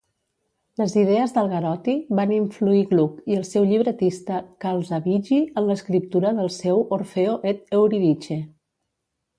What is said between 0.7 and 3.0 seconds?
Les idees d'Algarotti van influir